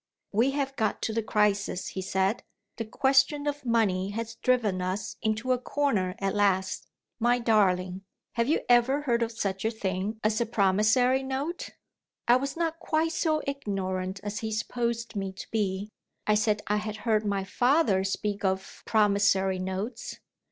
"We 0.31 0.49
have 0.57 0.75
got 0.77 1.03
to 1.03 1.13
the 1.13 1.21
crisis," 1.21 1.89
he 1.89 2.01
said. 2.01 2.41
"The 2.77 2.85
question 2.85 3.45
of 3.45 3.63
money 3.67 4.09
has 4.09 4.33
driven 4.33 4.81
us 4.81 5.15
into 5.21 5.51
a 5.51 5.59
corner 5.59 6.15
at 6.17 6.33
last. 6.33 6.87
My 7.19 7.37
darling, 7.37 8.01
have 8.31 8.47
you 8.47 8.61
ever 8.67 9.01
heard 9.01 9.21
of 9.21 9.31
such 9.31 9.63
a 9.63 9.69
thing 9.69 10.19
as 10.23 10.41
a 10.41 10.47
promissory 10.47 11.21
note?" 11.21 11.69
I 12.27 12.37
was 12.37 12.57
not 12.57 12.79
quite 12.79 13.11
so 13.11 13.43
ignorant 13.45 14.19
as 14.23 14.39
he 14.39 14.51
supposed 14.51 15.15
me 15.15 15.33
to 15.33 15.45
be; 15.51 15.91
I 16.25 16.33
said 16.33 16.63
I 16.65 16.77
had 16.77 16.95
heard 17.05 17.23
my 17.23 17.43
father 17.43 18.03
speak 18.03 18.43
of 18.43 18.81
promissory 18.87 19.59
notes. 19.59 20.17